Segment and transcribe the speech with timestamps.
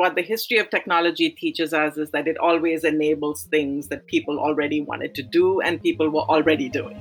[0.00, 4.38] what the history of technology teaches us is that it always enables things that people
[4.38, 6.98] already wanted to do and people were already doing.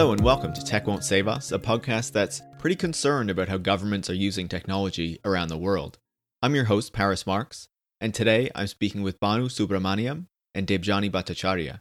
[0.00, 3.58] Hello and welcome to Tech Won't Save Us, a podcast that's pretty concerned about how
[3.58, 5.98] governments are using technology around the world.
[6.40, 7.68] I'm your host, Paris Marks,
[8.00, 11.80] and today I'm speaking with Banu Subramaniam and Debjani Bhattacharya.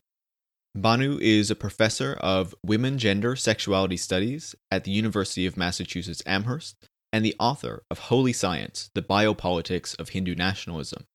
[0.75, 6.75] Banu is a professor of women, gender, sexuality studies at the University of Massachusetts Amherst
[7.13, 11.05] and the author of Holy Science The Biopolitics of Hindu Nationalism.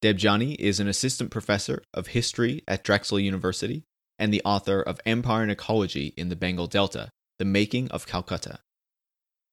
[0.00, 3.82] Debjani is an assistant professor of history at Drexel University
[4.20, 7.10] and the author of Empire and Ecology in the Bengal Delta
[7.40, 8.60] The Making of Calcutta.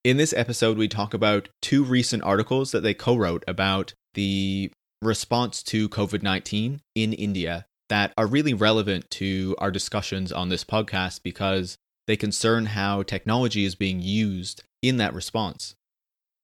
[0.03, 4.71] In this episode, we talk about two recent articles that they co wrote about the
[5.01, 10.63] response to COVID 19 in India that are really relevant to our discussions on this
[10.63, 15.75] podcast because they concern how technology is being used in that response.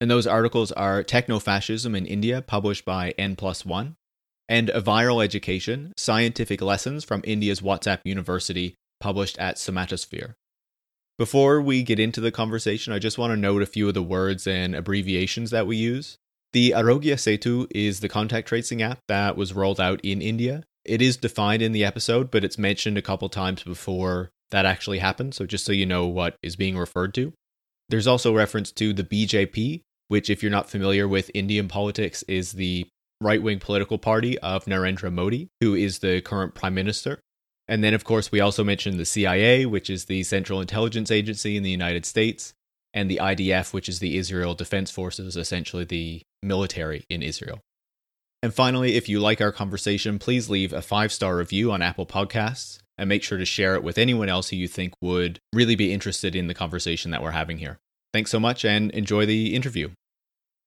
[0.00, 3.96] And those articles are Technofascism in India, published by N plus one,
[4.48, 10.34] and A Viral Education Scientific Lessons from India's WhatsApp University, published at Somatosphere.
[11.16, 14.02] Before we get into the conversation, I just want to note a few of the
[14.02, 16.18] words and abbreviations that we use.
[16.52, 20.64] The Aarogya Setu is the contact tracing app that was rolled out in India.
[20.84, 24.98] It is defined in the episode, but it's mentioned a couple times before that actually
[24.98, 27.32] happened, so just so you know what is being referred to.
[27.88, 32.52] There's also reference to the BJP, which, if you're not familiar with Indian politics, is
[32.52, 32.86] the
[33.20, 37.20] right wing political party of Narendra Modi, who is the current prime minister.
[37.66, 41.56] And then, of course, we also mentioned the CIA, which is the Central Intelligence Agency
[41.56, 42.52] in the United States,
[42.92, 47.60] and the IDF, which is the Israel Defense Forces, essentially the military in Israel.
[48.42, 52.04] And finally, if you like our conversation, please leave a five star review on Apple
[52.04, 55.74] Podcasts and make sure to share it with anyone else who you think would really
[55.74, 57.78] be interested in the conversation that we're having here.
[58.12, 59.90] Thanks so much and enjoy the interview.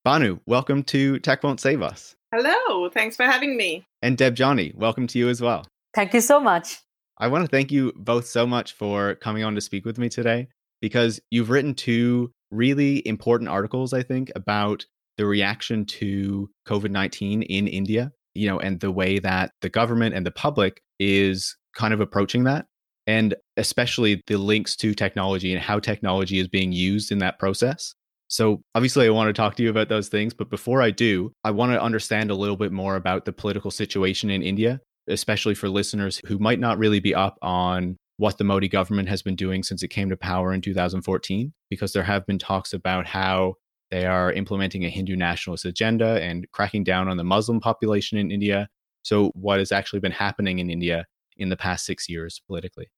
[0.03, 2.16] Banu, welcome to Tech Won't Save Us.
[2.33, 3.87] Hello, thanks for having me.
[4.01, 5.65] And Debjani, welcome to you as well.
[5.93, 6.79] Thank you so much.
[7.19, 10.09] I want to thank you both so much for coming on to speak with me
[10.09, 10.49] today
[10.81, 14.85] because you've written two really important articles, I think, about
[15.17, 20.13] the reaction to COVID 19 in India, you know, and the way that the government
[20.13, 22.65] and the public is kind of approaching that.
[23.07, 27.95] And especially the links to technology and how technology is being used in that process.
[28.29, 30.33] So, obviously, I want to talk to you about those things.
[30.33, 33.71] But before I do, I want to understand a little bit more about the political
[33.71, 38.43] situation in India, especially for listeners who might not really be up on what the
[38.43, 42.25] Modi government has been doing since it came to power in 2014, because there have
[42.25, 43.53] been talks about how
[43.91, 48.31] they are implementing a Hindu nationalist agenda and cracking down on the Muslim population in
[48.31, 48.67] India.
[49.03, 51.05] So, what has actually been happening in India
[51.37, 52.89] in the past six years politically?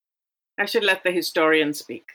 [0.57, 2.07] I should let the historian speak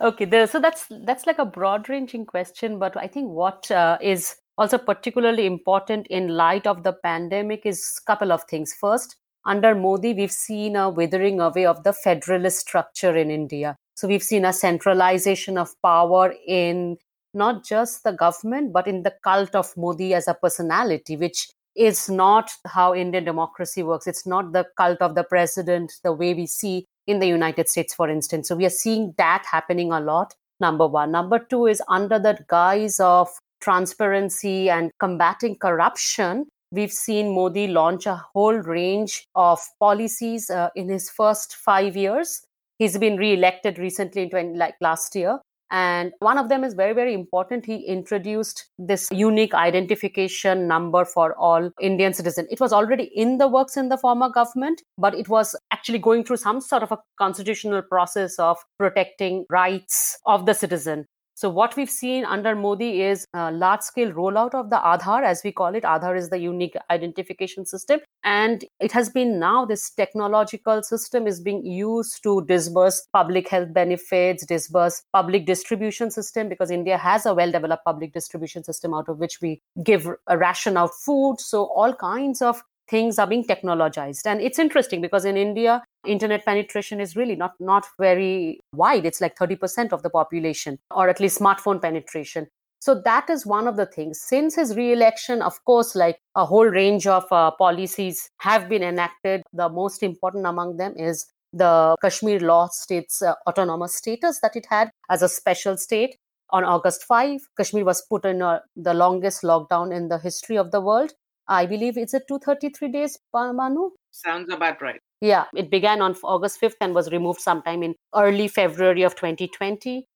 [0.00, 4.36] okay, so that's that's like a broad ranging question but i think what uh, is
[4.58, 8.74] also particularly important in light of the pandemic is a couple of things.
[8.74, 13.76] First under modi we've seen a withering away of the federalist structure in india.
[13.94, 16.96] So we've seen a centralization of power in
[17.34, 22.08] not just the government but in the cult of modi as a personality which is
[22.08, 24.06] not how Indian democracy works.
[24.06, 27.94] It's not the cult of the president, the way we see in the United States,
[27.94, 28.48] for instance.
[28.48, 30.34] So we are seeing that happening a lot.
[30.60, 31.10] Number one.
[31.10, 33.28] Number two is under the guise of
[33.60, 36.46] transparency and combating corruption.
[36.70, 42.42] We've seen Modi launch a whole range of policies uh, in his first five years.
[42.78, 45.38] He's been re-elected recently, in 20, like last year,
[45.72, 47.64] and one of them is very, very important.
[47.64, 52.46] He introduced this unique identification number for all Indian citizens.
[52.50, 56.24] It was already in the works in the former government, but it was actually going
[56.24, 61.06] through some sort of a constitutional process of protecting rights of the citizen.
[61.34, 65.42] So what we've seen under Modi is a large scale rollout of the Aadhaar, as
[65.42, 65.82] we call it.
[65.82, 68.00] Aadhaar is the unique identification system.
[68.22, 73.72] And it has been now this technological system is being used to disburse public health
[73.72, 79.08] benefits, disburse public distribution system, because India has a well developed public distribution system out
[79.08, 81.36] of which we give a ration out food.
[81.38, 82.62] So all kinds of
[82.92, 84.26] things are being technologized.
[84.26, 85.82] And it's interesting because in india
[86.14, 89.06] internet penetration is really not not very wide.
[89.06, 92.48] It's like 30% of the population or at least smartphone penetration.
[92.86, 94.20] So that is one of the things.
[94.20, 99.42] Since his re-election of course like a whole range of uh, policies have been enacted.
[99.52, 104.66] The most important among them is the kashmir law state's uh, autonomous status that it
[104.74, 106.16] had as a special state
[106.50, 107.40] on August 5.
[107.56, 111.12] Kashmir was put in a, the longest lockdown in the history of the world.
[111.48, 113.90] I believe it's a 233 days, Banu.
[114.10, 115.00] Sounds about right.
[115.20, 120.06] Yeah, it began on August 5th and was removed sometime in early February of 2020.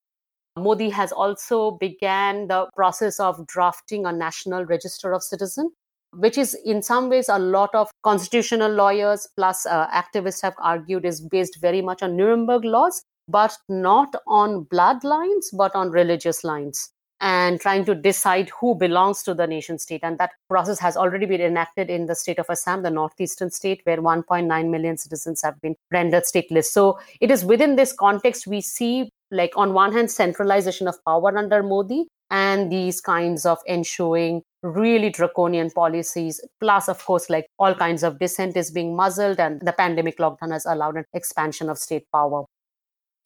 [0.59, 5.71] Modi has also began the process of drafting a national register of citizen,
[6.13, 11.05] which is in some ways a lot of constitutional lawyers plus uh, activists have argued
[11.05, 16.91] is based very much on Nuremberg laws, but not on bloodlines, but on religious lines
[17.21, 20.01] and trying to decide who belongs to the nation state.
[20.03, 23.81] And that process has already been enacted in the state of Assam, the northeastern state,
[23.85, 26.67] where 1.9 million citizens have been rendered stateless.
[26.67, 31.37] So it is within this context we see, like, on one hand, centralization of power
[31.37, 37.75] under Modi and these kinds of ensuring really draconian policies plus of course like all
[37.75, 41.79] kinds of dissent is being muzzled and the pandemic lockdown has allowed an expansion of
[41.79, 42.45] state power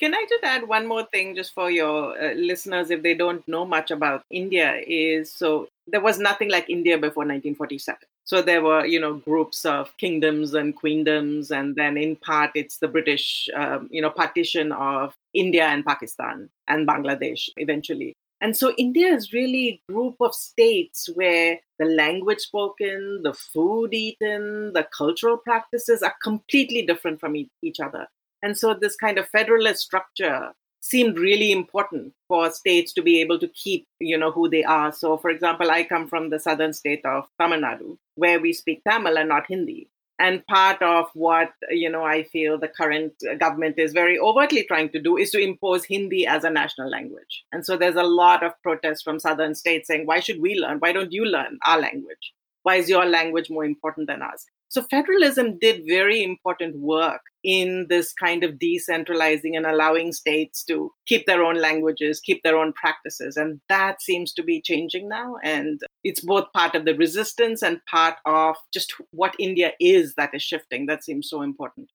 [0.01, 3.47] can I just add one more thing, just for your uh, listeners, if they don't
[3.47, 4.81] know much about India?
[4.87, 7.99] Is so there was nothing like India before 1947.
[8.25, 12.79] So there were, you know, groups of kingdoms and queendoms, and then in part it's
[12.79, 18.15] the British, um, you know, partition of India and Pakistan and Bangladesh eventually.
[18.41, 23.93] And so India is really a group of states where the language spoken, the food
[23.93, 28.07] eaten, the cultural practices are completely different from each other.
[28.43, 33.39] And so this kind of federalist structure seemed really important for states to be able
[33.39, 34.93] to keep, you know, who they are.
[34.93, 38.83] So, for example, I come from the southern state of Tamil Nadu, where we speak
[38.89, 39.89] Tamil and not Hindi.
[40.19, 44.91] And part of what, you know, I feel the current government is very overtly trying
[44.91, 47.45] to do is to impose Hindi as a national language.
[47.53, 50.79] And so there's a lot of protest from southern states saying, why should we learn?
[50.79, 52.35] Why don't you learn our language?
[52.65, 54.45] Why is your language more important than ours?
[54.71, 60.93] So federalism did very important work in this kind of decentralizing and allowing states to
[61.07, 63.37] keep their own languages, keep their own practices.
[63.37, 65.35] And that seems to be changing now.
[65.43, 70.31] And it's both part of the resistance and part of just what India is that
[70.35, 70.87] is shifting.
[70.87, 71.91] That seems so important.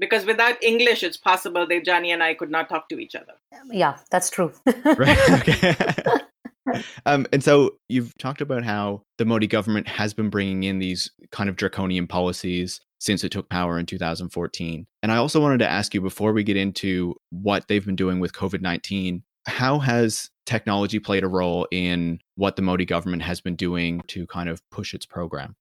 [0.00, 3.34] Because without English, it's possible that Debjani and I could not talk to each other.
[3.70, 4.52] Yeah, that's true.
[4.84, 5.30] right.
[5.30, 5.76] Okay.
[7.06, 11.10] um, and so you've talked about how the Modi government has been bringing in these
[11.32, 14.86] kind of draconian policies since it took power in 2014.
[15.02, 18.20] And I also wanted to ask you before we get into what they've been doing
[18.20, 23.40] with COVID 19, how has technology played a role in what the Modi government has
[23.40, 25.56] been doing to kind of push its program?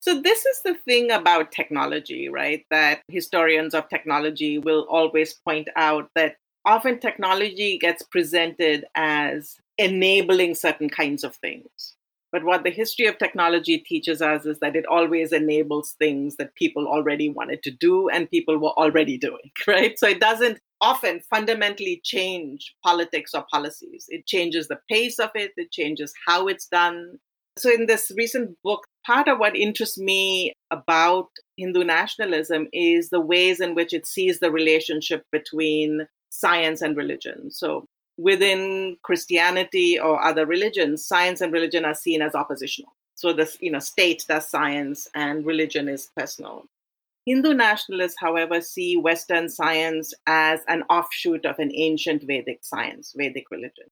[0.00, 2.64] So, this is the thing about technology, right?
[2.70, 10.54] That historians of technology will always point out that often technology gets presented as enabling
[10.54, 11.94] certain kinds of things.
[12.32, 16.54] But what the history of technology teaches us is that it always enables things that
[16.54, 19.98] people already wanted to do and people were already doing, right?
[19.98, 24.06] So it doesn't often fundamentally change politics or policies.
[24.08, 27.18] It changes the pace of it, it changes how it's done.
[27.58, 33.20] So, in this recent book, part of what interests me about Hindu nationalism is the
[33.20, 37.50] ways in which it sees the relationship between science and religion.
[37.50, 42.92] So, within Christianity or other religions, science and religion are seen as oppositional.
[43.14, 46.64] So the you know state does science and religion is personal.
[47.26, 53.50] Hindu nationalists, however, see Western science as an offshoot of an ancient Vedic science, Vedic
[53.50, 53.86] religion.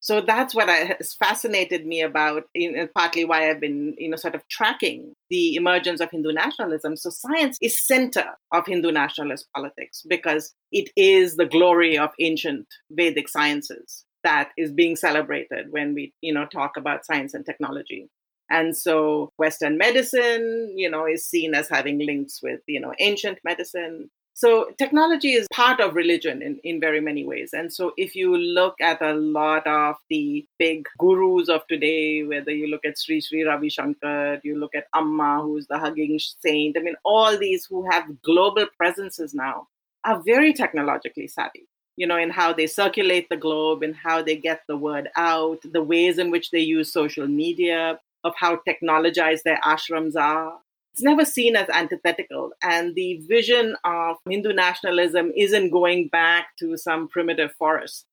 [0.00, 4.34] So that's what has fascinated me about, in, partly why I've been, you know, sort
[4.34, 6.96] of tracking the emergence of Hindu nationalism.
[6.96, 12.66] So science is center of Hindu nationalist politics because it is the glory of ancient
[12.90, 18.08] Vedic sciences that is being celebrated when we, you know, talk about science and technology.
[18.48, 23.38] And so Western medicine, you know, is seen as having links with, you know, ancient
[23.44, 24.10] medicine.
[24.36, 27.54] So technology is part of religion in, in very many ways.
[27.54, 32.50] And so if you look at a lot of the big gurus of today, whether
[32.50, 36.76] you look at Sri Sri Ravi Shankar, you look at Amma, who's the hugging saint,
[36.76, 39.68] I mean, all these who have global presences now
[40.04, 41.66] are very technologically savvy
[41.98, 45.60] you know, in how they circulate the globe, in how they get the word out,
[45.64, 50.58] the ways in which they use social media, of how technologized their ashrams are
[50.96, 52.52] it's never seen as antithetical.
[52.62, 58.06] And the vision of Hindu nationalism isn't going back to some primitive forest.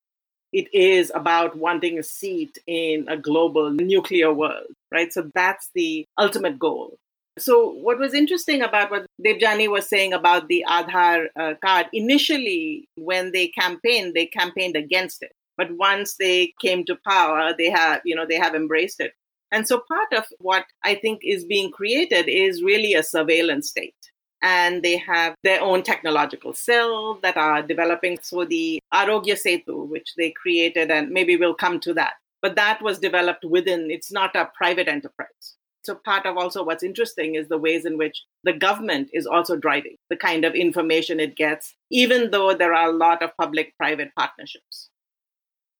[0.51, 5.13] It is about wanting a seat in a global nuclear world, right?
[5.13, 6.97] So that's the ultimate goal.
[7.39, 12.87] So, what was interesting about what Debjani was saying about the Aadhaar uh, card, initially,
[12.95, 15.31] when they campaigned, they campaigned against it.
[15.57, 19.13] But once they came to power, they have, you know, they have embraced it.
[19.53, 23.95] And so part of what I think is being created is really a surveillance state.
[24.43, 28.19] and they have their own technological cell that are developing.
[28.21, 32.81] So the Aarogya Setu, which they created, and maybe we'll come to that, but that
[32.81, 35.55] was developed within, it's not a private enterprise.
[35.83, 39.55] So part of also what's interesting is the ways in which the government is also
[39.55, 43.73] driving the kind of information it gets, even though there are a lot of public
[43.77, 44.89] private partnerships.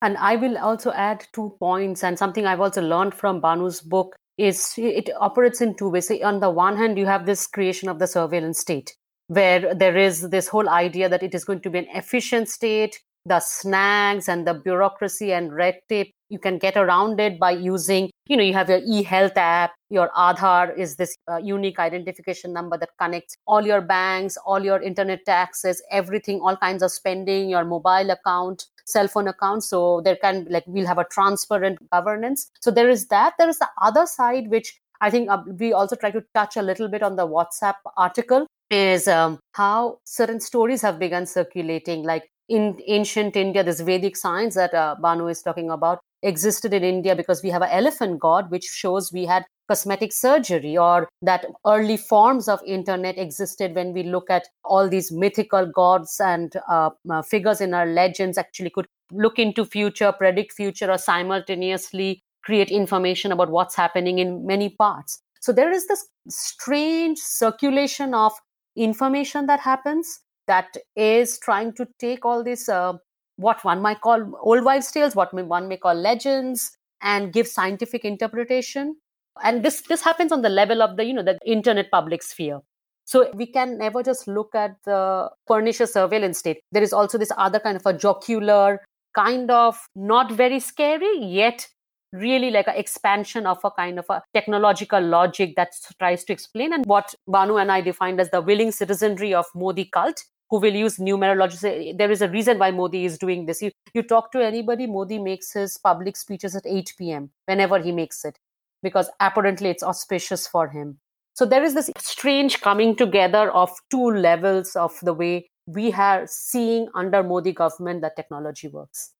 [0.03, 4.17] And I will also add two points and something I've also learned from Banu's book
[4.37, 6.11] is it operates in two ways.
[6.11, 8.93] on the one hand, you have this creation of the surveillance state,
[9.27, 12.99] where there is this whole idea that it is going to be an efficient state.
[13.25, 18.09] The snags and the bureaucracy and red tape, you can get around it by using,
[18.27, 22.77] you know, you have your e-health app, your Aadhaar is this uh, unique identification number
[22.77, 27.63] that connects all your banks, all your internet taxes, everything, all kinds of spending, your
[27.63, 32.49] mobile account cell phone accounts so there can like we'll have a transparent governance.
[32.61, 33.33] So there is that.
[33.37, 36.61] There is the other side which i think uh, we also try to touch a
[36.61, 42.03] little bit on the whatsapp article is um, how certain stories have begun circulating.
[42.03, 46.83] Like in ancient india this vedic science that uh, banu is talking about existed in
[46.83, 51.45] india because we have an elephant god which shows we had cosmetic surgery or that
[51.65, 56.89] early forms of internet existed when we look at all these mythical gods and uh,
[57.09, 62.69] uh, figures in our legends actually could look into future predict future or simultaneously create
[62.69, 65.21] information about what's happening in many parts.
[65.39, 68.33] So there is this strange circulation of
[68.75, 72.93] information that happens that is trying to take all this uh,
[73.37, 78.05] what one might call old wives tales what one may call legends and give scientific
[78.05, 78.95] interpretation
[79.43, 82.59] and this this happens on the level of the you know the internet public sphere.
[83.05, 86.61] So we can never just look at the pernicious surveillance state.
[86.71, 88.79] There is also this other kind of a jocular
[89.13, 91.67] kind of not very scary yet
[92.13, 96.71] really like an expansion of a kind of a technological logic that tries to explain.
[96.73, 100.73] And what banu and i defined as the willing citizenry of modi cult who will
[100.73, 103.61] use numerology there is a reason why modi is doing this.
[103.61, 107.91] You, you talk to anybody modi makes his public speeches at 8 p.m whenever he
[107.91, 108.37] makes it
[108.83, 110.99] because apparently it's auspicious for him.
[111.33, 116.27] So there is this strange coming together of two levels of the way we are
[116.27, 119.13] seeing under Modi government that technology works.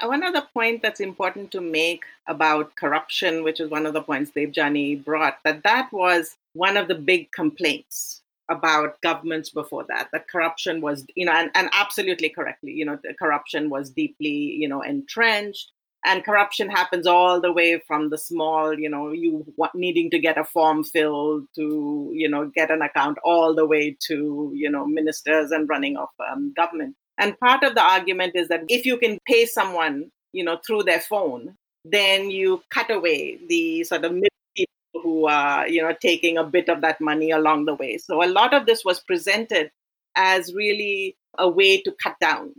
[0.00, 4.00] Uh, one other point that's important to make about corruption, which is one of the
[4.00, 10.08] points Debjani brought, that that was one of the big complaints about governments before that
[10.12, 14.28] that corruption was you know and, and absolutely correctly you know the corruption was deeply
[14.28, 15.70] you know entrenched
[16.04, 19.44] and corruption happens all the way from the small you know you
[19.74, 23.96] needing to get a form filled to you know get an account all the way
[24.00, 26.96] to you know ministers and running of um, government.
[27.18, 30.84] And part of the argument is that if you can pay someone you know through
[30.84, 35.94] their phone then you cut away the sort of middle people who are you know
[36.00, 37.98] taking a bit of that money along the way.
[37.98, 39.70] So a lot of this was presented
[40.14, 42.52] as really a way to cut down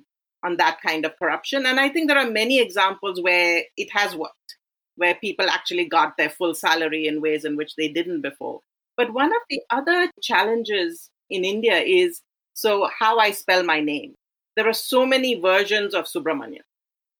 [0.43, 1.65] on that kind of corruption.
[1.65, 4.57] And I think there are many examples where it has worked,
[4.95, 8.61] where people actually got their full salary in ways in which they didn't before.
[8.97, 12.21] But one of the other challenges in India is
[12.53, 14.15] so how I spell my name.
[14.55, 16.61] There are so many versions of Subramanian.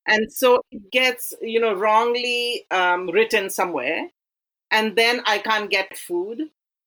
[0.08, 4.10] And so it gets, you know, wrongly um, written somewhere.
[4.72, 6.42] And then I can't get food.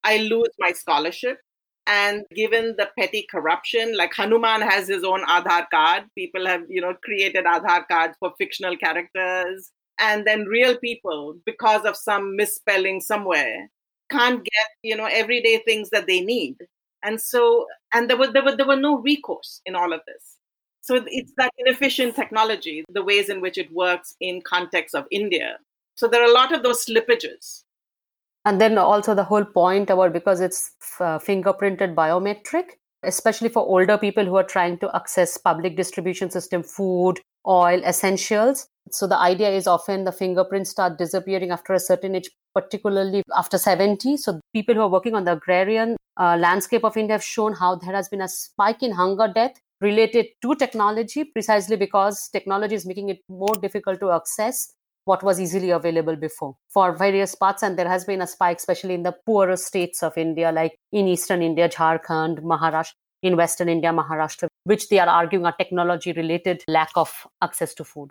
[0.04, 1.40] I lose my scholarship.
[1.86, 6.80] And given the petty corruption, like Hanuman has his own Aadhaar card, people have, you
[6.80, 9.70] know, created Aadhaar cards for fictional characters.
[10.00, 13.70] And then real people, because of some misspelling somewhere,
[14.10, 16.56] can't get, you know, everyday things that they need.
[17.02, 20.36] And so, and there was, there were, there were no recourse in all of this.
[20.80, 25.58] So it's that inefficient technology, the ways in which it works in context of India.
[25.94, 27.62] So there are a lot of those slippages
[28.46, 33.98] and then also the whole point about because it's uh, fingerprinted biometric especially for older
[33.98, 38.66] people who are trying to access public distribution system food oil essentials.
[38.90, 43.58] So the idea is often the fingerprints start disappearing after a certain age particularly after
[43.58, 47.52] 70 so people who are working on the agrarian uh, landscape of india have shown
[47.52, 52.74] how there has been a spike in hunger death related to technology precisely because technology
[52.74, 54.72] is making it more difficult to access
[55.06, 57.62] what was easily available before for various parts.
[57.62, 61.08] And there has been a spike, especially in the poorer states of India, like in
[61.08, 66.62] eastern India, Jharkhand, Maharashtra, in western India, Maharashtra, which they are arguing are technology related
[66.68, 68.10] lack of access to food.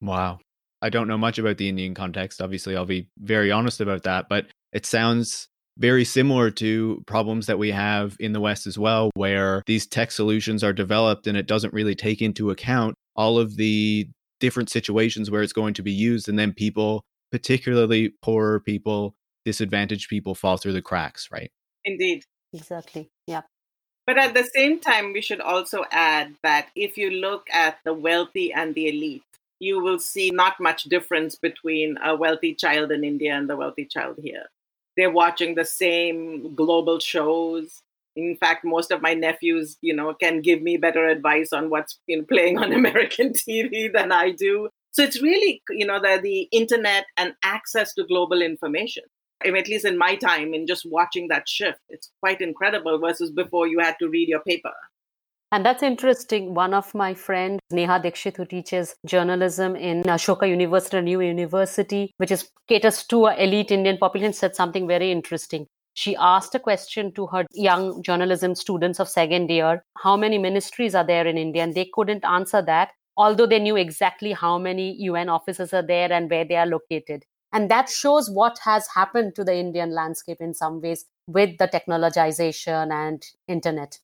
[0.00, 0.38] Wow.
[0.82, 2.42] I don't know much about the Indian context.
[2.42, 7.58] Obviously, I'll be very honest about that, but it sounds very similar to problems that
[7.58, 11.46] we have in the West as well, where these tech solutions are developed and it
[11.46, 14.06] doesn't really take into account all of the
[14.44, 20.08] different situations where it's going to be used and then people particularly poorer people disadvantaged
[20.08, 21.50] people fall through the cracks right
[21.84, 22.24] indeed
[22.54, 23.10] exactly.
[23.26, 23.42] Yeah.
[24.06, 27.94] But at the same time, we should also add that if you look at the
[27.94, 29.22] wealthy and the elite,
[29.60, 33.86] you will see not much difference between a wealthy child in India and the wealthy
[33.86, 34.44] child here.
[34.96, 37.80] They're watching the same global shows.
[38.16, 41.98] In fact, most of my nephews, you know, can give me better advice on what's
[42.06, 44.68] you know, playing on American TV than I do.
[44.92, 49.02] So it's really, you know, the, the internet and access to global information.
[49.44, 52.98] I mean, at least in my time, in just watching that shift, it's quite incredible
[52.98, 54.72] versus before you had to read your paper.
[55.54, 56.54] And that's interesting.
[56.54, 62.10] One of my friends, Neha Dixit, who teaches journalism in Ashoka University, a new university,
[62.16, 65.66] which is caters to a elite Indian population, said something very interesting.
[65.94, 70.94] She asked a question to her young journalism students of second year how many ministries
[70.94, 71.62] are there in India?
[71.62, 76.12] And they couldn't answer that, although they knew exactly how many UN offices are there
[76.12, 77.24] and where they are located.
[77.52, 81.68] And that shows what has happened to the Indian landscape in some ways with the
[81.68, 84.00] technologization and internet.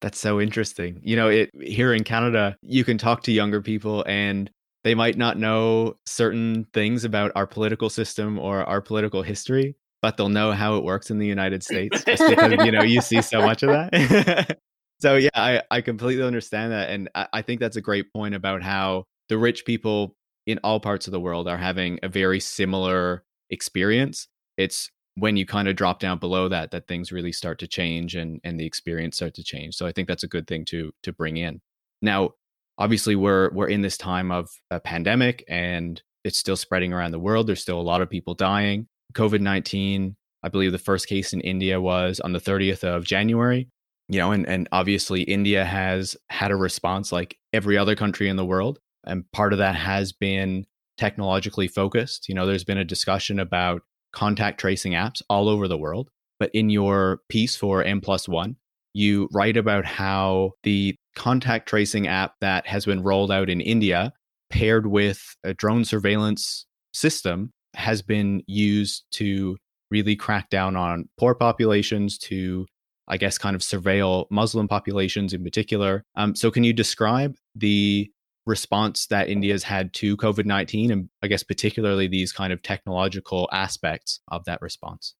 [0.00, 1.00] That's so interesting.
[1.04, 4.50] You know, it here in Canada, you can talk to younger people and
[4.82, 10.16] they might not know certain things about our political system or our political history, but
[10.16, 13.22] they'll know how it works in the United States just because, you know, you see
[13.22, 14.58] so much of that.
[15.00, 16.90] so yeah, I, I completely understand that.
[16.90, 20.16] And I, I think that's a great point about how the rich people
[20.46, 24.28] in all parts of the world are having a very similar experience.
[24.56, 28.14] It's when you kind of drop down below that that things really start to change
[28.14, 29.74] and and the experience start to change.
[29.74, 31.60] So I think that's a good thing to to bring in.
[32.00, 32.30] Now,
[32.78, 37.18] obviously we're we're in this time of a pandemic and it's still spreading around the
[37.18, 37.46] world.
[37.46, 38.88] There's still a lot of people dying.
[39.12, 43.68] COVID-19, I believe the first case in India was on the 30th of January.
[44.08, 48.34] You know, and and obviously India has had a response like every other country in
[48.34, 50.66] the world and part of that has been
[50.98, 52.28] technologically focused.
[52.28, 56.10] You know, there's been a discussion about contact tracing apps all over the world.
[56.38, 58.56] But in your piece for N plus one,
[58.92, 64.12] you write about how the contact tracing app that has been rolled out in India,
[64.50, 69.56] paired with a drone surveillance system, has been used to
[69.90, 72.66] really crack down on poor populations, to,
[73.08, 76.04] I guess, kind of surveil Muslim populations in particular.
[76.14, 78.10] Um, so, can you describe the
[78.46, 83.48] response that India's had to COVID 19, and I guess particularly these kind of technological
[83.52, 85.14] aspects of that response?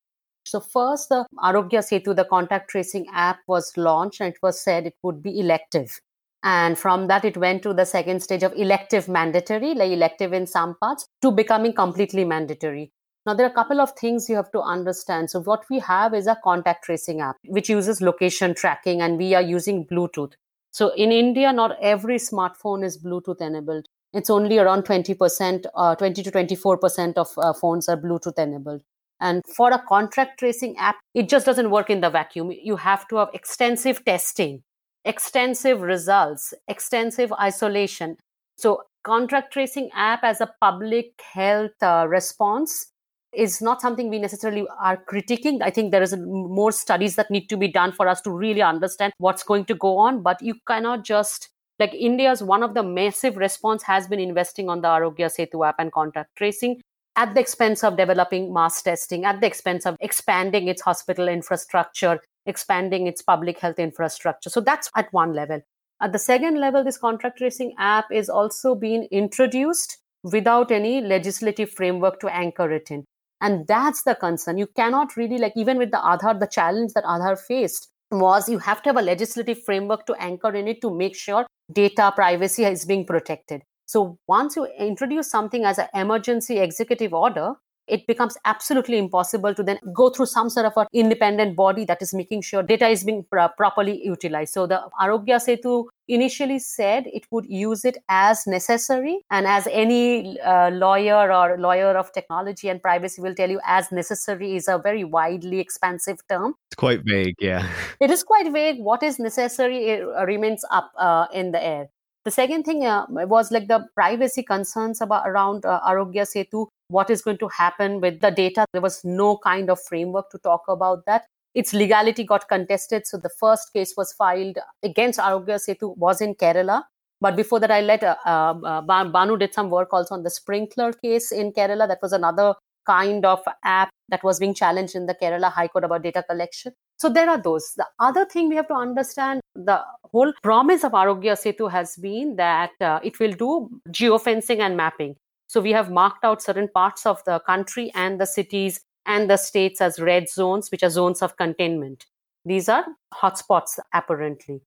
[0.46, 4.86] So, first, the Aarogya Setu, the contact tracing app, was launched and it was said
[4.86, 6.00] it would be elective.
[6.42, 10.46] And from that, it went to the second stage of elective mandatory, like elective in
[10.46, 12.92] some parts, to becoming completely mandatory.
[13.26, 15.30] Now, there are a couple of things you have to understand.
[15.30, 19.34] So, what we have is a contact tracing app, which uses location tracking, and we
[19.34, 20.32] are using Bluetooth.
[20.72, 23.86] So in India, not every smartphone is Bluetooth enabled.
[24.12, 28.82] It's only around 20%, uh, 20 to 24% of uh, phones are Bluetooth enabled.
[29.20, 32.50] And for a contract tracing app, it just doesn't work in the vacuum.
[32.50, 34.62] You have to have extensive testing,
[35.04, 38.16] extensive results, extensive isolation.
[38.56, 42.92] So, contract tracing app as a public health uh, response
[43.32, 45.62] is not something we necessarily are critiquing.
[45.62, 48.62] I think there is more studies that need to be done for us to really
[48.62, 50.22] understand what's going to go on.
[50.22, 54.82] But you cannot just like India's one of the massive response has been investing on
[54.82, 56.80] the Aarogya Setu app and contact tracing
[57.16, 62.20] at the expense of developing mass testing, at the expense of expanding its hospital infrastructure,
[62.46, 64.50] expanding its public health infrastructure.
[64.50, 65.60] So that's at one level.
[66.02, 71.70] At the second level, this contract tracing app is also being introduced without any legislative
[71.70, 73.04] framework to anchor it in.
[73.40, 74.58] And that's the concern.
[74.58, 78.58] You cannot really, like, even with the Aadhaar, the challenge that Aadhaar faced was you
[78.58, 82.64] have to have a legislative framework to anchor in it to make sure data privacy
[82.64, 83.62] is being protected.
[83.86, 87.54] So once you introduce something as an emergency executive order,
[87.90, 92.00] it becomes absolutely impossible to then go through some sort of an independent body that
[92.00, 94.54] is making sure data is being pr- properly utilized.
[94.54, 100.40] So the Aarogya Setu initially said it would use it as necessary, and as any
[100.40, 104.78] uh, lawyer or lawyer of technology and privacy will tell you, as necessary is a
[104.78, 106.54] very widely expansive term.
[106.70, 107.68] It's quite vague, yeah.
[108.00, 108.78] It is quite vague.
[108.80, 111.88] What is necessary it remains up uh, in the air.
[112.24, 117.08] The second thing uh, was like the privacy concerns about around uh, Aarogya Setu what
[117.08, 118.66] is going to happen with the data.
[118.72, 121.24] There was no kind of framework to talk about that.
[121.54, 123.06] Its legality got contested.
[123.06, 126.82] So the first case was filed against Aarogya Setu was in Kerala.
[127.20, 131.00] But before that, I let uh, uh, Banu did some work also on the Sprinklr
[131.00, 131.86] case in Kerala.
[131.88, 132.54] That was another
[132.86, 136.72] kind of app that was being challenged in the Kerala High Court about data collection.
[136.98, 137.72] So there are those.
[137.76, 142.36] The other thing we have to understand the whole promise of Aarogya Setu has been
[142.36, 145.16] that uh, it will do geofencing and mapping.
[145.46, 149.36] So we have marked out certain parts of the country and the cities and the
[149.36, 152.06] states as red zones, which are zones of containment.
[152.44, 154.62] these are hotspots apparently.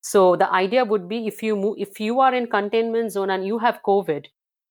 [0.00, 3.46] So the idea would be if you move, if you are in containment zone and
[3.46, 4.26] you have COVID,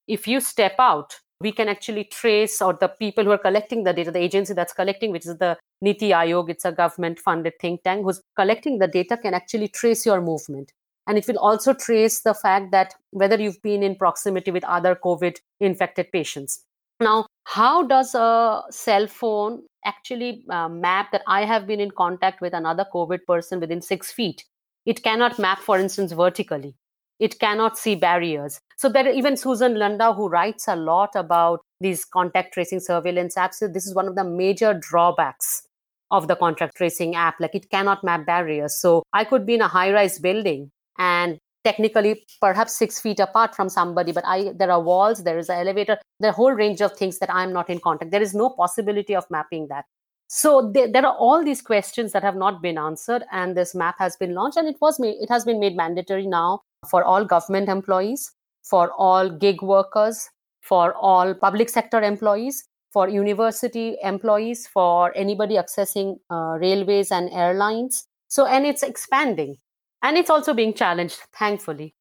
[0.07, 3.93] if you step out, we can actually trace or the people who are collecting the
[3.93, 7.83] data, the agency that's collecting, which is the Niti Aayog, it's a government funded think
[7.83, 10.71] tank who's collecting the data can actually trace your movement.
[11.05, 14.95] And it will also trace the fact that whether you've been in proximity with other
[14.95, 16.63] COVID infected patients.
[16.99, 22.41] Now, how does a cell phone actually uh, map that I have been in contact
[22.41, 24.43] with another COVID person within six feet?
[24.85, 26.75] It cannot map, for instance, vertically.
[27.19, 28.59] It cannot see barriers.
[28.77, 33.59] So there, even Susan Landau, who writes a lot about these contact tracing surveillance apps,
[33.73, 35.67] this is one of the major drawbacks
[36.11, 37.39] of the contact tracing app.
[37.39, 38.79] Like it cannot map barriers.
[38.79, 43.67] So I could be in a high-rise building and technically perhaps six feet apart from
[43.67, 47.19] somebody but i there are walls there is an elevator a whole range of things
[47.19, 49.83] that i'm not in contact there is no possibility of mapping that
[50.29, 53.95] so there, there, are all these questions that have not been answered and this map
[53.97, 57.25] has been launched and it was made it has been made mandatory now for all
[57.25, 58.31] government employees
[58.63, 60.29] for all gig workers
[60.61, 68.05] for all public sector employees for university employees for anybody accessing uh, railways and airlines
[68.27, 69.55] so and it's expanding
[70.03, 71.93] and it's also being challenged thankfully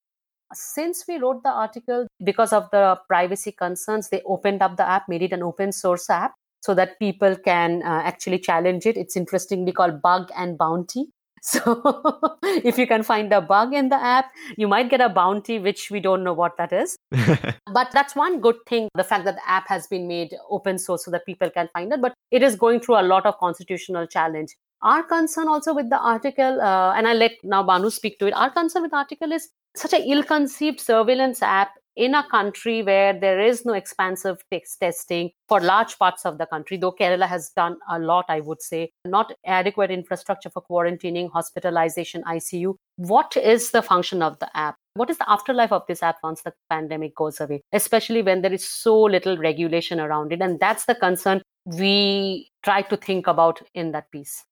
[0.52, 5.08] since we wrote the article because of the privacy concerns they opened up the app
[5.08, 6.32] made it an open source app
[6.66, 8.96] so that people can uh, actually challenge it.
[8.96, 11.12] It's interestingly called Bug and Bounty.
[11.46, 15.60] So if you can find a bug in the app, you might get a bounty,
[15.60, 16.96] which we don't know what that is.
[17.10, 21.04] but that's one good thing the fact that the app has been made open source
[21.04, 22.00] so that people can find it.
[22.02, 24.56] But it is going through a lot of constitutional challenge.
[24.82, 28.34] Our concern also with the article, uh, and I'll let now Banu speak to it.
[28.34, 33.18] Our concern with the article is such an ill-conceived surveillance app in a country where
[33.18, 34.44] there is no expansive
[34.80, 38.60] testing for large parts of the country, though Kerala has done a lot, I would
[38.60, 42.74] say, not adequate infrastructure for quarantining, hospitalization, ICU.
[42.96, 44.76] What is the function of the app?
[44.94, 48.52] What is the afterlife of this app once the pandemic goes away, especially when there
[48.52, 50.40] is so little regulation around it?
[50.40, 54.44] And that's the concern we try to think about in that piece.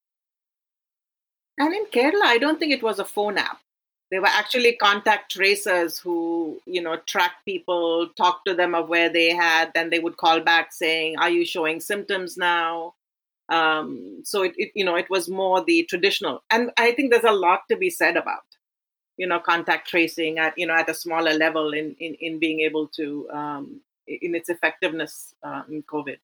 [1.59, 3.59] And in Kerala, I don't think it was a phone app.
[4.15, 9.09] They were actually contact tracers who, you know, track people, talk to them of where
[9.09, 12.95] they had, then they would call back saying, "Are you showing symptoms now?"
[13.49, 17.25] Um, so it, it, you know, it was more the traditional, and I think there's
[17.25, 18.47] a lot to be said about,
[19.17, 22.61] you know, contact tracing at you know at a smaller level in in, in being
[22.61, 26.19] able to um, in its effectiveness uh, in COVID.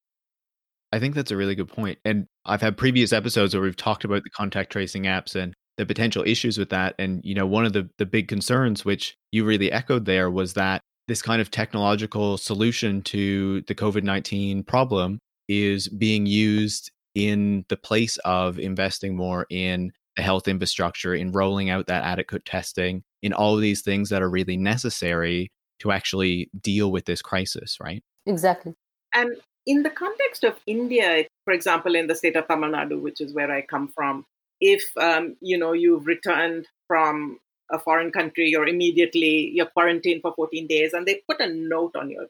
[0.92, 1.98] I think that's a really good point.
[2.04, 5.86] And I've had previous episodes where we've talked about the contact tracing apps and the
[5.86, 6.94] potential issues with that.
[6.98, 10.52] And, you know, one of the, the big concerns, which you really echoed there, was
[10.52, 17.64] that this kind of technological solution to the COVID 19 problem is being used in
[17.70, 23.02] the place of investing more in the health infrastructure, in rolling out that adequate testing,
[23.22, 27.78] in all of these things that are really necessary to actually deal with this crisis,
[27.80, 28.04] right?
[28.26, 28.74] Exactly.
[29.14, 33.22] And in the context of India, for example, in the state of Tamil Nadu, which
[33.22, 34.26] is where I come from,
[34.60, 37.38] if um, you know you've returned from
[37.70, 41.96] a foreign country, you're immediately you're quarantined for 14 days, and they put a note
[41.96, 42.26] on your.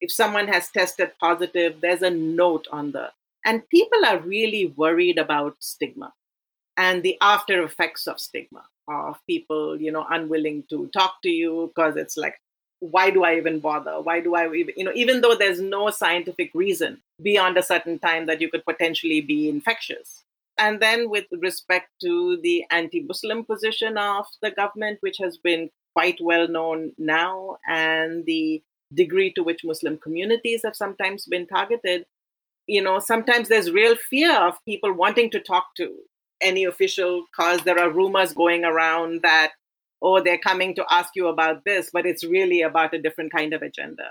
[0.00, 3.10] If someone has tested positive, there's a note on the
[3.44, 6.12] and people are really worried about stigma
[6.76, 11.72] and the after effects of stigma of people you know unwilling to talk to you
[11.74, 12.34] because it's like
[12.80, 15.90] why do i even bother why do i even you know even though there's no
[15.90, 20.19] scientific reason beyond a certain time that you could potentially be infectious
[20.60, 25.70] and then, with respect to the anti Muslim position of the government, which has been
[25.94, 32.04] quite well known now, and the degree to which Muslim communities have sometimes been targeted,
[32.66, 35.96] you know, sometimes there's real fear of people wanting to talk to
[36.42, 39.52] any official because there are rumors going around that,
[40.02, 43.54] oh, they're coming to ask you about this, but it's really about a different kind
[43.54, 44.10] of agenda.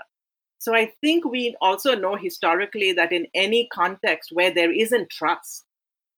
[0.58, 5.64] So I think we also know historically that in any context where there isn't trust,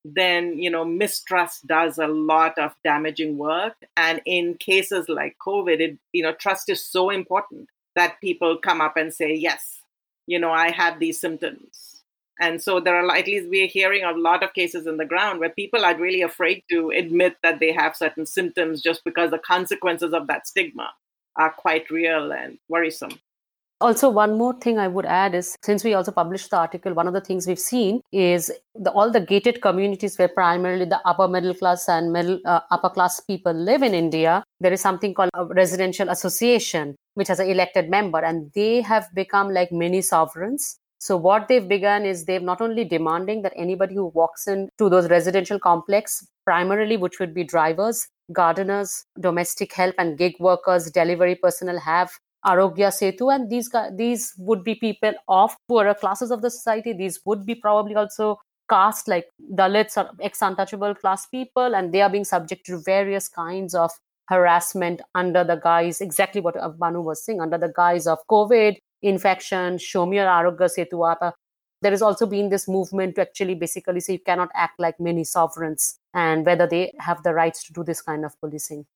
[0.05, 3.75] then you know mistrust does a lot of damaging work.
[3.97, 8.81] And in cases like covid it you know trust is so important that people come
[8.81, 9.81] up and say yes
[10.27, 12.03] you know i have these symptoms.
[12.41, 15.39] And so there are at least we're hearing a lot of cases in the ground
[15.39, 19.39] where people are really afraid to admit that they have certain symptoms just because the
[19.39, 20.91] consequences of that stigma
[21.37, 23.21] are quite real and worrisome
[23.83, 27.09] also one more thing i would add is since we also published the article one
[27.13, 31.29] of the things we've seen is the, all the gated communities where primarily the upper
[31.29, 35.31] middle class and middle uh, upper class people live in india there is something called
[35.35, 40.79] a residential association which has an elected member and they have become like mini sovereigns.
[40.99, 45.11] So what they've begun is they've not only demanding that anybody who walks into those
[45.11, 51.81] residential complex, primarily which would be drivers, gardeners, domestic help, and gig workers, delivery personnel
[51.81, 52.13] have
[52.45, 56.93] Aarogya Setu, and these these would be people of poorer classes of the society.
[56.93, 62.11] These would be probably also caste like Dalits or ex-untouchable class people, and they are
[62.11, 63.91] being subject to various kinds of
[64.29, 69.79] harassment under the guise exactly what Banu was saying under the guise of COVID infection.
[69.79, 71.35] Show me your Aarogya Setu app.
[71.83, 75.25] There has also been this movement to actually basically say you cannot act like many
[75.25, 78.87] sovereigns and whether they have the rights to do this kind of policing.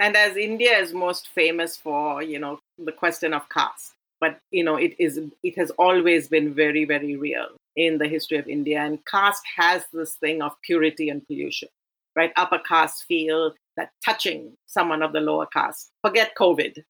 [0.00, 4.64] And as India is most famous for, you know, the question of caste, but you
[4.64, 8.80] know, it is it has always been very, very real in the history of India.
[8.80, 11.68] And caste has this thing of purity and pollution,
[12.16, 12.32] right?
[12.36, 16.82] Upper caste feel that touching someone of the lower caste, forget COVID,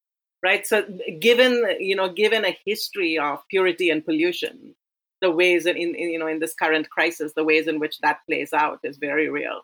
[0.45, 0.65] right?
[0.65, 0.85] So
[1.19, 4.77] given you know, given a history of purity and pollution,
[5.21, 8.21] the ways in, in you know in this current crisis, the ways in which that
[8.29, 9.63] plays out is very real.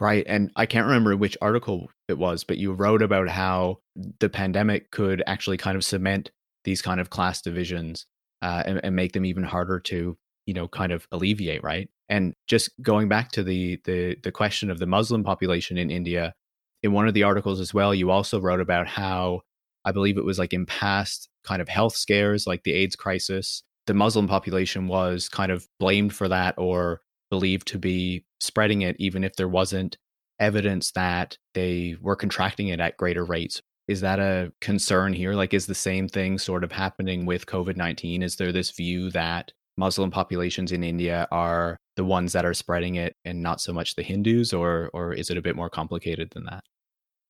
[0.00, 0.24] Right.
[0.26, 3.78] And I can't remember which article it was, but you wrote about how
[4.18, 6.30] the pandemic could actually kind of cement
[6.64, 8.06] these kind of class divisions
[8.42, 11.88] uh, and, and, make them even harder to, you know, kind of alleviate, right?
[12.08, 16.34] And just going back to the the the question of the Muslim population in India,
[16.82, 19.42] in one of the articles as well, you also wrote about how
[19.84, 23.62] I believe it was like in past kind of health scares, like the AIDS crisis,
[23.86, 27.00] the Muslim population was kind of blamed for that or
[27.34, 29.98] believed to be spreading it, even if there wasn't
[30.38, 33.60] evidence that they were contracting it at greater rates.
[33.88, 35.34] Is that a concern here?
[35.34, 38.22] Like, is the same thing sort of happening with COVID 19?
[38.22, 42.94] Is there this view that Muslim populations in India are the ones that are spreading
[42.94, 46.30] it and not so much the Hindus, or, or is it a bit more complicated
[46.30, 46.62] than that?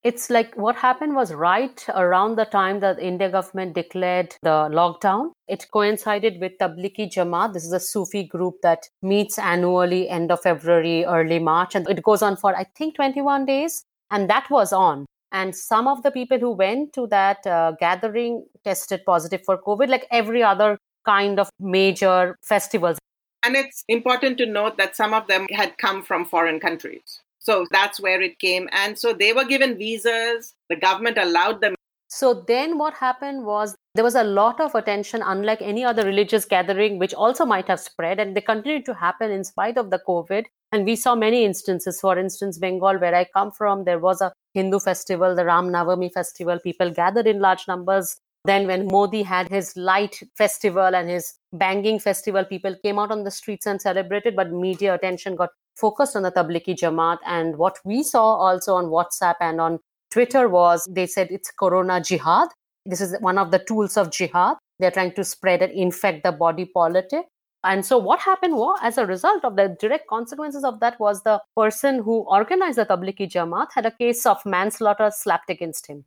[0.05, 4.69] It's like what happened was right around the time that the India government declared the
[4.71, 5.31] lockdown.
[5.49, 7.55] It coincided with Tablighi Jamaat.
[7.55, 12.03] This is a Sufi group that meets annually end of February, early March, and it
[12.03, 13.83] goes on for I think 21 days.
[14.11, 15.07] And that was on.
[15.33, 19.88] And some of the people who went to that uh, gathering tested positive for COVID,
[19.88, 22.99] like every other kind of major festivals.
[23.43, 27.21] And it's important to note that some of them had come from foreign countries.
[27.44, 28.68] So that's where it came.
[28.72, 31.74] And so they were given visas, the government allowed them.
[32.09, 36.44] So then what happened was there was a lot of attention, unlike any other religious
[36.44, 40.00] gathering, which also might have spread, and they continued to happen in spite of the
[40.09, 40.44] COVID.
[40.72, 42.00] And we saw many instances.
[42.00, 46.12] For instance, Bengal, where I come from, there was a Hindu festival, the Ram Navami
[46.12, 46.59] festival.
[46.59, 48.16] People gathered in large numbers.
[48.44, 53.24] Then, when Modi had his light festival and his banging festival, people came out on
[53.24, 57.19] the streets and celebrated, but media attention got focused on the Tablighi Jamaat.
[57.27, 59.79] And what we saw also on WhatsApp and on
[60.11, 62.49] Twitter was they said it's Corona jihad.
[62.87, 64.57] This is one of the tools of jihad.
[64.79, 67.27] They're trying to spread and infect the body politic.
[67.65, 71.23] And so what happened was, as a result of the direct consequences of that was
[71.23, 76.05] the person who organized the Tablighi Jamaat had a case of manslaughter slapped against him.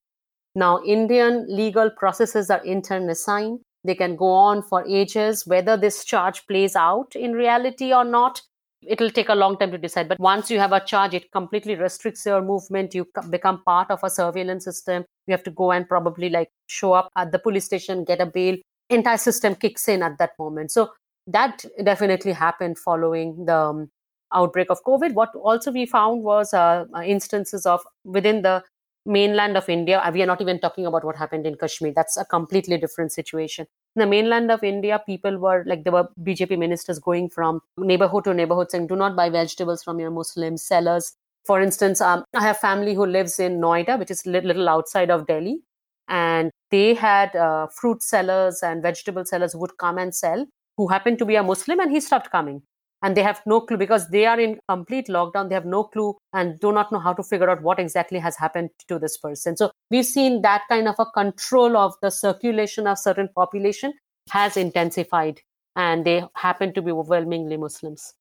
[0.54, 3.60] Now, Indian legal processes are internecine.
[3.84, 5.48] They can go on for ages.
[5.48, 8.42] Whether this charge plays out in reality or not
[8.82, 11.76] it'll take a long time to decide but once you have a charge it completely
[11.76, 12.94] restricts your movement.
[12.94, 15.06] You become part of a surveillance system.
[15.26, 18.26] You have to go and probably like show up at the police station get a
[18.26, 18.58] bail.
[18.90, 20.72] Entire system kicks in at that moment.
[20.72, 20.92] So
[21.28, 23.92] that definitely happened following the um,
[24.34, 25.14] outbreak of covid.
[25.14, 28.64] What also we found was uh, uh instances of within the
[29.06, 31.94] mainland of india we are not even talking about what happened in kashmir.
[31.96, 36.08] That's a completely different situation in the mainland of India, people were like there were
[36.22, 40.58] BJP ministers going from neighborhood to neighborhood saying, "Do not buy vegetables from your Muslim
[40.58, 41.14] sellers."
[41.46, 45.10] For instance, um, I have family who lives in Noida, which is a little outside
[45.10, 45.62] of Delhi,
[46.08, 50.46] and they had uh, fruit sellers and vegetable sellers who would come and sell
[50.78, 52.62] who happened to be a Muslim, and he stopped coming
[53.04, 56.16] and they have no clue because they are in complete lockdown they have no clue
[56.34, 59.56] and do not know how to figure out what exactly has happened to this person
[59.56, 63.94] so we've seen that kind of a control of the circulation of certain population
[64.30, 65.40] has intensified
[65.76, 68.14] and they happen to be overwhelmingly muslims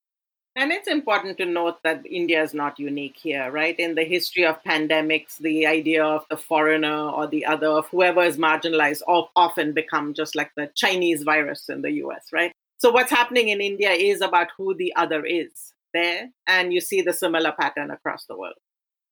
[0.59, 3.79] and it's important to note that India is not unique here, right?
[3.79, 8.23] In the history of pandemics, the idea of the foreigner or the other, of whoever
[8.23, 12.53] is marginalized, often become just like the Chinese virus in the US, right?
[12.79, 17.01] So what's happening in India is about who the other is there, and you see
[17.01, 18.55] the similar pattern across the world.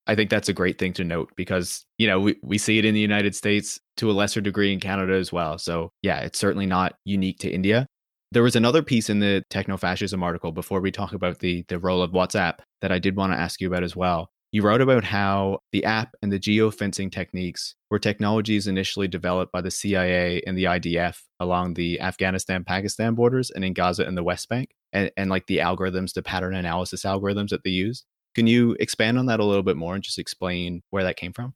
[0.07, 2.85] I think that's a great thing to note because, you know, we, we see it
[2.85, 5.57] in the United States to a lesser degree in Canada as well.
[5.57, 7.87] So, yeah, it's certainly not unique to India.
[8.31, 11.79] There was another piece in the techno fascism article before we talk about the, the
[11.79, 14.29] role of WhatsApp that I did want to ask you about as well.
[14.55, 19.61] You wrote about how the app and the geofencing techniques were technologies initially developed by
[19.61, 24.23] the CIA and the IDF along the Afghanistan Pakistan borders and in Gaza and the
[24.23, 28.05] West Bank, and, and like the algorithms, the pattern analysis algorithms that they used.
[28.37, 31.33] Can you expand on that a little bit more and just explain where that came
[31.33, 31.55] from?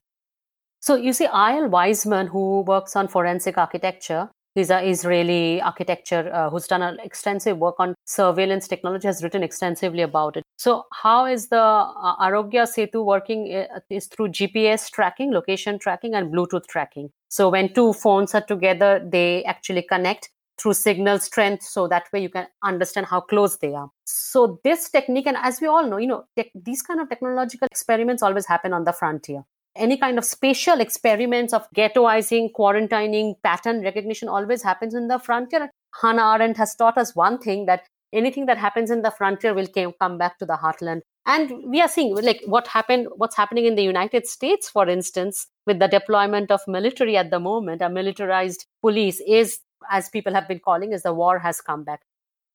[0.81, 4.29] So you see, Eyal Weizman, who works on forensic architecture,
[4.59, 9.45] He's an Israeli architecture uh, who's done an extensive work on surveillance technology, has written
[9.45, 10.43] extensively about it.
[10.57, 13.55] So, how is the uh, Aarogya Setu working?
[13.55, 17.11] Uh, is through GPS tracking, location tracking, and Bluetooth tracking.
[17.29, 22.21] So, when two phones are together, they actually connect through signal strength so that way
[22.21, 25.99] you can understand how close they are so this technique and as we all know
[25.99, 29.45] you know te- these kind of technological experiments always happen on the frontier
[29.79, 35.71] any kind of spatial experiments of ghettoizing, quarantining, pattern recognition always happens in the frontier.
[36.03, 39.69] Hannah Arendt has taught us one thing that anything that happens in the frontier will
[40.01, 41.01] come back to the heartland.
[41.27, 45.47] And we are seeing like what happened, what's happening in the United States, for instance,
[45.67, 49.59] with the deployment of military at the moment, a militarized police is,
[49.91, 52.01] as people have been calling, is the war has come back.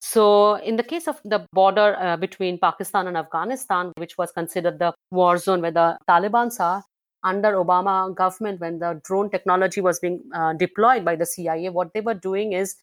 [0.02, 4.80] So, in the case of the border uh, between Pakistan and Afghanistan, which was considered
[4.80, 6.84] the war zone where the Taliban are,
[7.24, 11.94] under Obama government, when the drone technology was being uh, deployed by the CIA, what
[11.94, 12.76] they were doing is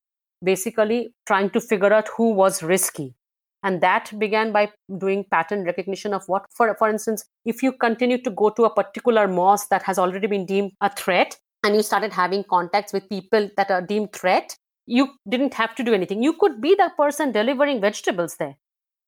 [0.42, 3.14] basically trying to figure out who was risky.
[3.62, 8.22] And that began by doing pattern recognition of what, for, for instance, if you continue
[8.22, 11.82] to go to a particular mosque that has already been deemed a threat, and you
[11.82, 16.22] started having contacts with people that are deemed threat, you didn't have to do anything.
[16.22, 18.56] You could be the person delivering vegetables there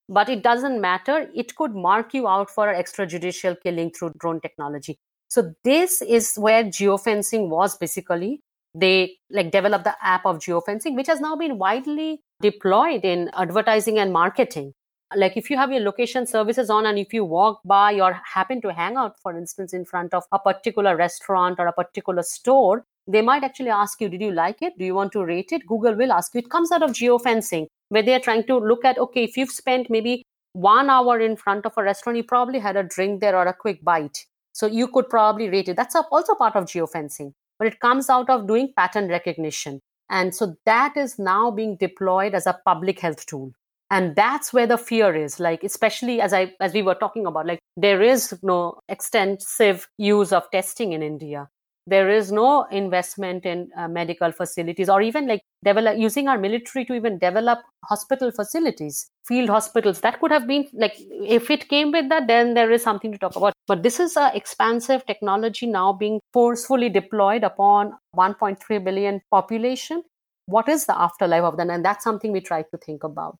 [0.09, 1.31] but it doesn't matter.
[1.35, 4.99] It could mark you out for extrajudicial killing through drone technology.
[5.33, 8.43] So this is where geofencing was basically.
[8.75, 13.99] They like developed the app of geofencing, which has now been widely deployed in advertising
[13.99, 14.75] and marketing.
[15.17, 18.61] Like if you have your location services on and if you walk by or happen
[18.61, 22.85] to hang out, for instance, in front of a particular restaurant or a particular store,
[23.07, 24.75] they might actually ask you, Did you like it?
[24.79, 25.67] Do you want to rate it?
[25.67, 26.41] Google will ask you.
[26.41, 29.89] It comes out of geofencing, where they're trying to look at, okay, if you've spent
[29.89, 33.47] maybe one hour in front of a restaurant, you probably had a drink there or
[33.47, 34.27] a quick bite.
[34.53, 35.77] So you could probably rate it.
[35.77, 39.81] That's also part of geofencing, but it comes out of doing pattern recognition.
[40.11, 43.53] And so that is now being deployed as a public health tool.
[43.91, 47.47] And that's where the fear is, like especially as I as we were talking about,
[47.47, 51.49] like there is no extensive use of testing in India
[51.87, 56.85] there is no investment in uh, medical facilities or even like develop using our military
[56.85, 60.01] to even develop hospital facilities field hospitals.
[60.01, 63.19] That could have been like if it came with that then there is something to
[63.19, 63.53] talk about.
[63.67, 70.03] But this is a expansive technology now being forcefully deployed upon 1.3 billion population.
[70.47, 71.69] What is the afterlife of that?
[71.69, 73.37] And that's something we try to think about.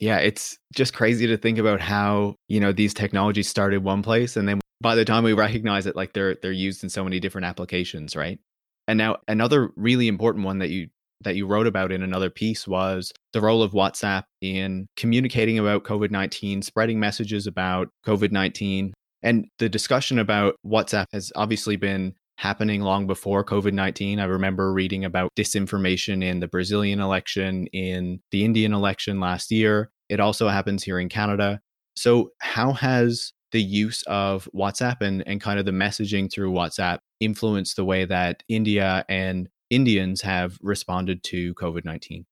[0.00, 4.36] Yeah it's just crazy to think about how you know these technologies started one place
[4.36, 7.18] and then by the time we recognize it like they're they're used in so many
[7.18, 8.38] different applications right
[8.86, 10.88] and now another really important one that you
[11.22, 15.84] that you wrote about in another piece was the role of WhatsApp in communicating about
[15.84, 18.92] COVID 19, spreading messages about COVID 19.
[19.22, 24.20] And the discussion about WhatsApp has obviously been happening long before COVID 19.
[24.20, 29.90] I remember reading about disinformation in the Brazilian election, in the Indian election last year.
[30.08, 31.60] It also happens here in Canada.
[31.96, 36.98] So, how has the use of WhatsApp and, and kind of the messaging through WhatsApp
[37.20, 42.26] influence the way that India and Indians have responded to COVID 19?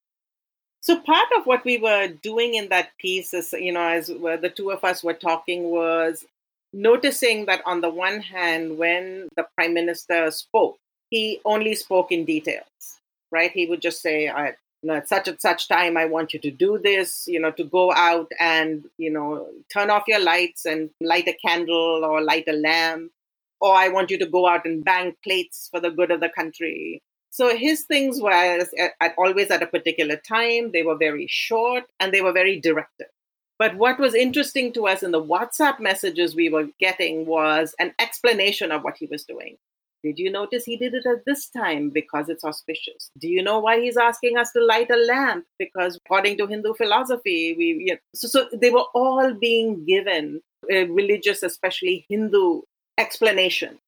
[0.81, 4.53] So, part of what we were doing in that piece is, you know, as the
[4.55, 6.27] two of us were talking, was
[6.73, 10.77] noticing that on the one hand, when the prime minister spoke,
[11.09, 12.99] he only spoke in details,
[13.31, 13.53] right?
[13.53, 14.27] He would just say,
[14.83, 17.53] you know, at such and such time, I want you to do this, you know,
[17.53, 22.21] to go out and, you know, turn off your lights and light a candle or
[22.21, 23.13] light a lamp.
[23.61, 26.29] Or I want you to go out and bang plates for the good of the
[26.29, 27.01] country.
[27.31, 30.73] So his things were at, always at a particular time.
[30.73, 33.07] They were very short and they were very directed.
[33.61, 37.95] But what was interesting to us in the WhatsApp messages we were getting was an
[38.01, 39.57] explanation of what he was doing.
[40.03, 43.11] Did you notice he did it at this time because it's auspicious?
[43.19, 45.45] Do you know why he's asking us to light a lamp?
[45.59, 50.41] Because according to Hindu philosophy, we you know, so, so they were all being given
[50.71, 52.63] a religious, especially Hindu
[52.99, 53.79] explanation.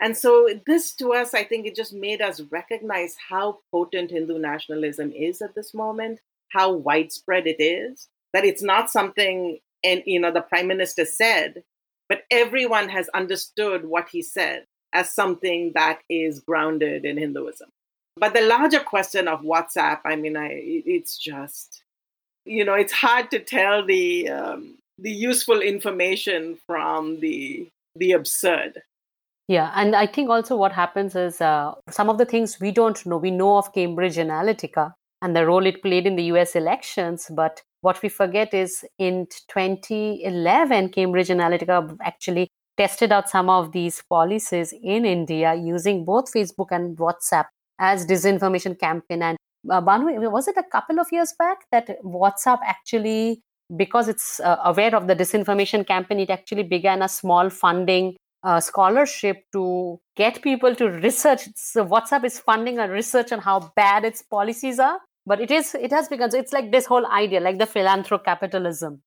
[0.00, 4.38] And so this to us, I think it just made us recognize how potent Hindu
[4.38, 10.20] nationalism is at this moment, how widespread it is, that it's not something and you
[10.20, 11.64] know the prime minister said,
[12.08, 17.68] but everyone has understood what he said as something that is grounded in Hinduism.
[18.16, 21.82] But the larger question of WhatsApp, I mean, I, it's just,
[22.44, 28.82] you know, it's hard to tell the um, the useful information from the the absurd.
[29.46, 33.04] Yeah, and I think also what happens is uh, some of the things we don't
[33.06, 33.16] know.
[33.16, 37.62] We know of Cambridge Analytica and the role it played in the US elections, but
[37.80, 44.72] what we forget is in 2011, Cambridge Analytica actually tested out some of these policies
[44.82, 47.46] in India using both Facebook and WhatsApp
[47.78, 49.22] as disinformation campaign.
[49.22, 49.36] And
[49.70, 53.42] uh, Banu, was it a couple of years back that WhatsApp actually,
[53.76, 58.60] because it's uh, aware of the disinformation campaign, it actually began a small funding uh,
[58.60, 61.48] scholarship to get people to research.
[61.56, 65.74] So WhatsApp is funding a research on how bad its policies are but it is
[65.74, 68.98] it has begun so it's like this whole idea like the philanthrocapitalism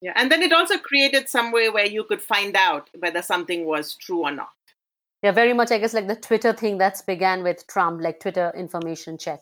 [0.00, 3.64] yeah and then it also created some way where you could find out whether something
[3.66, 4.48] was true or not
[5.22, 8.52] yeah very much i guess like the twitter thing that's began with trump like twitter
[8.56, 9.40] information check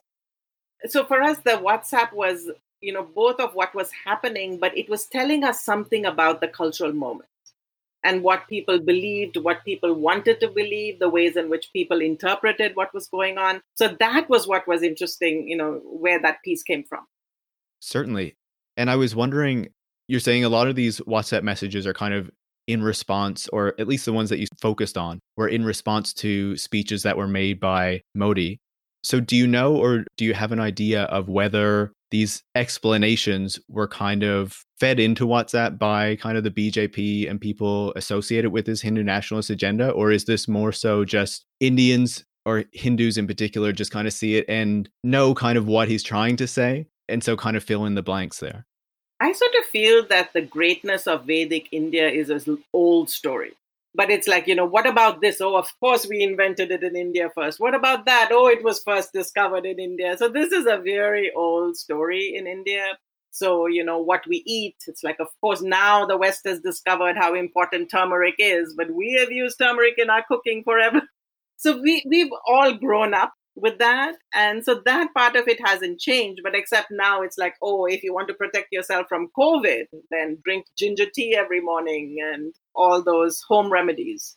[0.86, 2.50] so for us the whatsapp was
[2.80, 6.48] you know both of what was happening but it was telling us something about the
[6.48, 7.28] cultural moment
[8.04, 12.76] and what people believed, what people wanted to believe, the ways in which people interpreted
[12.76, 13.62] what was going on.
[13.74, 17.06] So that was what was interesting, you know, where that piece came from.
[17.80, 18.36] Certainly.
[18.76, 19.70] And I was wondering,
[20.08, 22.30] you're saying a lot of these WhatsApp messages are kind of
[22.66, 26.56] in response, or at least the ones that you focused on, were in response to
[26.56, 28.58] speeches that were made by Modi.
[29.02, 33.88] So, do you know or do you have an idea of whether these explanations were
[33.88, 38.80] kind of fed into WhatsApp by kind of the BJP and people associated with this
[38.80, 39.90] Hindu nationalist agenda?
[39.90, 44.36] Or is this more so just Indians or Hindus in particular just kind of see
[44.36, 46.86] it and know kind of what he's trying to say?
[47.08, 48.64] And so kind of fill in the blanks there.
[49.20, 53.52] I sort of feel that the greatness of Vedic India is an old story.
[53.94, 55.40] But it's like you know what about this?
[55.40, 57.60] Oh of course we invented it in india first.
[57.60, 58.30] What about that?
[58.32, 60.16] Oh it was first discovered in india.
[60.18, 62.98] So this is a very old story in india.
[63.30, 67.16] So you know what we eat it's like of course now the west has discovered
[67.16, 71.02] how important turmeric is but we have used turmeric in our cooking forever.
[71.56, 74.16] So we we've all grown up with that.
[74.34, 78.02] And so that part of it hasn't changed, but except now it's like, oh, if
[78.02, 83.02] you want to protect yourself from COVID, then drink ginger tea every morning and all
[83.02, 84.36] those home remedies.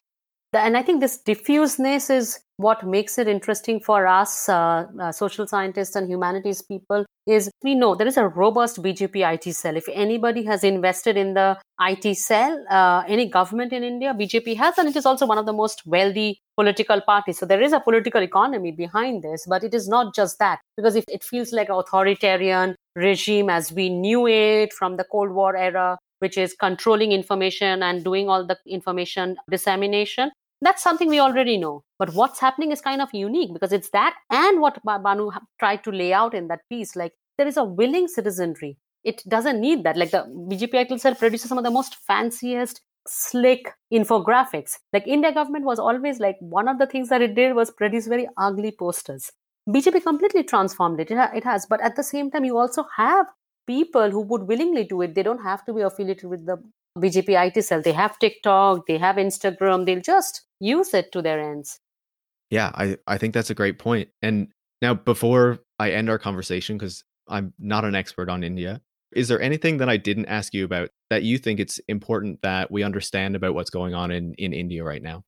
[0.53, 5.45] And I think this diffuseness is what makes it interesting for us, uh, uh, social
[5.45, 9.75] scientists and humanities people, is we know there is a robust BJP IT cell.
[9.75, 14.77] If anybody has invested in the IT cell, uh, any government in India, BJP has,
[14.77, 17.37] and it is also one of the most wealthy political parties.
[17.37, 20.95] So there is a political economy behind this, but it is not just that, because
[20.95, 25.55] if it feels like an authoritarian regime as we knew it from the Cold War
[25.55, 31.57] era, which is controlling information and doing all the information dissemination, that's something we already
[31.57, 31.83] know.
[31.99, 35.91] But what's happening is kind of unique because it's that and what Banu tried to
[35.91, 36.95] lay out in that piece.
[36.95, 38.77] Like there is a willing citizenry.
[39.03, 39.97] It doesn't need that.
[39.97, 44.77] Like the BJP itself produces some of the most fanciest, slick infographics.
[44.91, 48.07] Like India government was always like one of the things that it did was produce
[48.07, 49.31] very ugly posters.
[49.69, 51.11] BJP completely transformed it.
[51.11, 51.65] It, it has.
[51.65, 53.27] But at the same time, you also have
[53.67, 55.13] people who would willingly do it.
[55.13, 56.57] They don't have to be affiliated with the
[56.97, 57.81] BJP IT cell.
[57.81, 59.85] They have TikTok, they have Instagram.
[59.85, 61.79] They'll just use it to their ends.
[62.49, 64.09] Yeah, I, I think that's a great point.
[64.21, 64.47] And
[64.81, 69.41] now, before I end our conversation, because I'm not an expert on India, is there
[69.41, 73.35] anything that I didn't ask you about that you think it's important that we understand
[73.35, 75.23] about what's going on in, in India right now?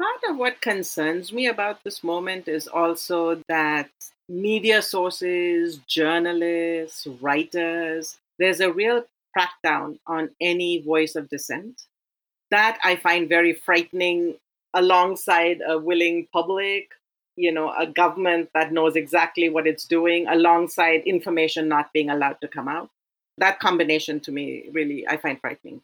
[0.00, 3.90] Part of what concerns me about this moment is also that
[4.28, 9.04] media sources, journalists, writers, there's a real
[9.36, 11.82] crackdown on any voice of dissent.
[12.50, 14.36] That I find very frightening
[14.74, 16.90] alongside a willing public,
[17.36, 22.40] you know, a government that knows exactly what it's doing, alongside information not being allowed
[22.40, 22.90] to come out.
[23.38, 25.82] That combination to me really I find frightening.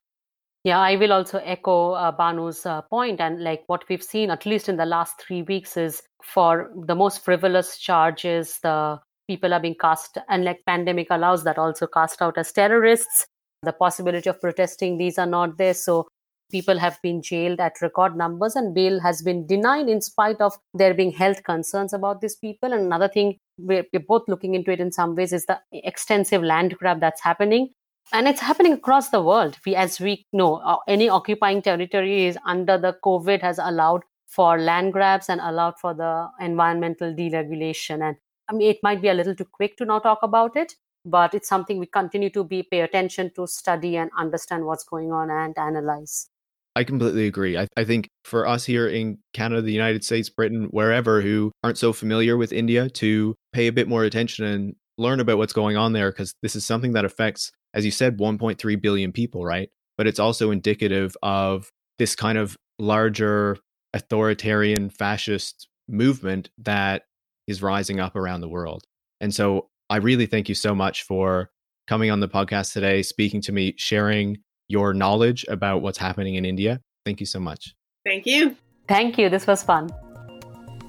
[0.63, 4.45] Yeah, I will also echo uh, Banu's uh, point, and like what we've seen, at
[4.45, 9.61] least in the last three weeks, is for the most frivolous charges, the people are
[9.61, 13.27] being cast, and like pandemic allows that also cast out as terrorists.
[13.63, 15.75] The possibility of protesting, these are not there.
[15.75, 16.09] So
[16.51, 20.53] people have been jailed at record numbers and bail has been denied in spite of
[20.75, 24.71] there being health concerns about these people and another thing we're, we're, both looking into
[24.71, 27.71] it in some ways is the extensive land grab that's happening
[28.13, 29.59] and it's happening across the world.
[29.65, 34.59] We as we know uh, any occupying territory is under the covid has allowed for
[34.59, 38.07] land grabs and allowed for the environmental deregulation.
[38.07, 38.17] And
[38.49, 41.35] i mean it might be a little too quick to now talk about it but
[41.35, 45.31] it's something we continue to be pay attention to study and understand what's going on
[45.31, 46.29] and analyze.
[46.77, 47.59] I completely agree.
[47.59, 51.79] I, I, think for us here in Canada, the United States, Britain, wherever who aren't
[51.79, 55.77] so familiar with India to pay a bit more attention and learn about what's going
[55.77, 59.69] on there because this is something that affects as you said, 1.3 billion people, right?
[59.97, 63.57] But it's also indicative of this kind of larger
[63.93, 67.03] authoritarian fascist movement that
[67.47, 68.85] is rising up around the world.
[69.21, 71.51] And so I really thank you so much for
[71.89, 76.45] coming on the podcast today, speaking to me, sharing your knowledge about what's happening in
[76.45, 76.81] India.
[77.05, 77.75] Thank you so much.
[78.07, 78.57] Thank you.
[78.89, 79.29] Thank you.
[79.29, 79.91] This was fun.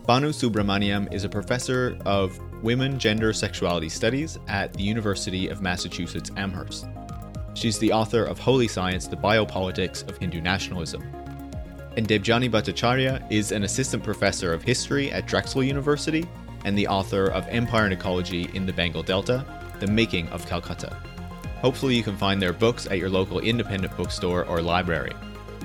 [0.06, 6.32] Banu Subramaniam is a professor of women, gender, sexuality studies at the University of Massachusetts
[6.38, 6.88] Amherst.
[7.54, 11.02] She's the author of Holy Science The Biopolitics of Hindu Nationalism.
[11.98, 16.26] And Debjani Bhattacharya is an assistant professor of history at Drexel University
[16.64, 19.46] and the author of Empire and Ecology in the Bengal Delta
[19.80, 20.96] The Making of Calcutta.
[21.62, 25.14] Hopefully, you can find their books at your local independent bookstore or library.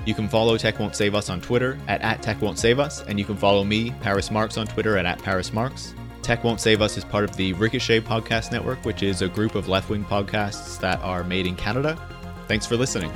[0.05, 3.03] You can follow Tech Won't Save Us on Twitter at, at Tech Won't Save Us,
[3.03, 5.93] and you can follow me, Paris Marks, on Twitter at, at Paris Marks.
[6.27, 9.55] Tech Won't Save Us is part of the Ricochet Podcast Network, which is a group
[9.55, 11.97] of left wing podcasts that are made in Canada.
[12.49, 13.09] Thanks for listening.